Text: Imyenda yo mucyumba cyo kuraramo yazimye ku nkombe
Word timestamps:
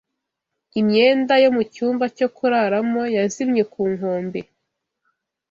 Imyenda 0.79 1.33
yo 1.43 1.49
mucyumba 1.55 2.05
cyo 2.17 2.27
kuraramo 2.35 3.01
yazimye 3.15 3.63
ku 3.73 3.81
nkombe 3.93 4.39